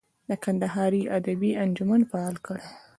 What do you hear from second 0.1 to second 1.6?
د کندهاري ادبي